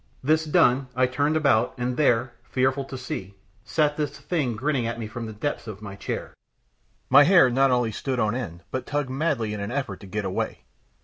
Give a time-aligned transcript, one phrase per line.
[0.23, 4.97] This done, I turned about, and there, fearful to see, sat this thing grinning at
[4.97, 6.33] me from the depths of my chair.
[7.07, 10.25] My hair not only stood on end, but tugged madly in an effort to get
[10.25, 10.63] away.